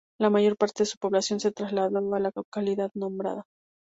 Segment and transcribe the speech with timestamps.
[0.19, 3.45] La mayor parte de su población se trasladó a la localidad nombrada.